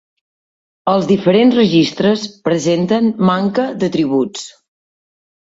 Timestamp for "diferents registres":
1.11-2.23